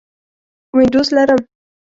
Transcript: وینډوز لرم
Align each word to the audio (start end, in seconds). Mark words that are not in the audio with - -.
وینډوز 0.75 1.07
لرم 1.15 1.41